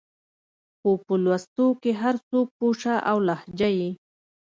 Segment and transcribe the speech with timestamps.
[0.77, 3.89] خو په لوستو کې هر څوک پوه شه او لهجه يې